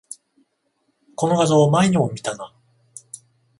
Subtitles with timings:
[1.15, 2.51] この画像、前にも見たな